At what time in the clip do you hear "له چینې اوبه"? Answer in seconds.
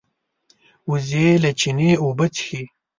1.43-2.25